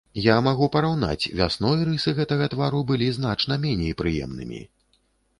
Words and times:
Я 0.25 0.35
магу 0.45 0.67
параўнаць, 0.75 1.29
вясной 1.41 1.83
рысы 1.89 2.13
гэтага 2.19 2.47
твару 2.53 2.79
былі 2.93 3.09
значна 3.17 3.57
меней 3.67 3.93
прыемнымі. 4.01 4.63